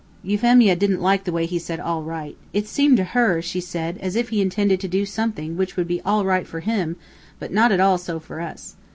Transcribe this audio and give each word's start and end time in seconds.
Euphemia 0.23 0.75
didn't 0.75 0.99
like 0.99 1.25
the 1.25 1.31
way 1.31 1.45
he 1.45 1.59
said 1.59 1.79
"all 1.79 2.01
right." 2.01 2.35
It 2.53 2.67
seemed 2.67 2.97
to 2.97 3.03
her, 3.03 3.39
she 3.39 3.61
said, 3.61 3.99
as 3.99 4.15
if 4.15 4.29
he 4.29 4.41
intended 4.41 4.79
to 4.79 4.87
do 4.87 5.05
something 5.05 5.55
which 5.55 5.75
would 5.77 5.87
be 5.87 6.01
all 6.01 6.25
right 6.25 6.47
for 6.47 6.61
him, 6.61 6.95
but 7.37 7.53
not 7.53 7.71
at 7.71 7.79
all 7.79 7.99
so 7.99 8.19
for 8.19 8.39
us. 8.41 8.75